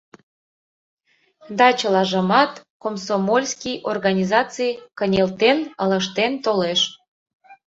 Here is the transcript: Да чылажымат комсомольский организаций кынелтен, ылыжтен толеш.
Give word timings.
Да 1.57 1.67
чылажымат 1.79 2.51
комсомольский 2.83 3.75
организаций 3.91 4.71
кынелтен, 4.97 5.57
ылыжтен 5.83 6.33
толеш. 6.45 6.81